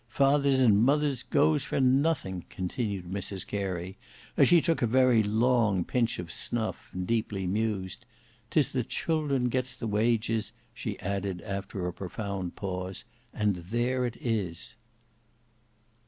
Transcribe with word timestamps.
Fathers 0.09 0.61
and 0.61 0.79
mothers 0.81 1.21
goes 1.21 1.63
for 1.63 1.79
nothing," 1.79 2.45
continued 2.49 3.05
Mrs 3.05 3.45
Carey, 3.45 3.99
as 4.35 4.47
she 4.47 4.59
took 4.59 4.81
a 4.81 4.87
very 4.87 5.21
long 5.21 5.83
pinch 5.85 6.17
of 6.17 6.31
snuff 6.31 6.89
and 6.91 7.05
deeply 7.05 7.45
mused. 7.45 8.07
"'tis 8.49 8.69
the 8.71 8.83
children 8.83 9.47
gets 9.47 9.75
the 9.75 9.85
wages," 9.85 10.53
she 10.73 10.99
added 11.01 11.39
after 11.43 11.85
a 11.85 11.93
profound 11.93 12.55
pause, 12.55 13.03
"and 13.31 13.57
there 13.57 14.03
it 14.03 14.17
is." 14.19 14.75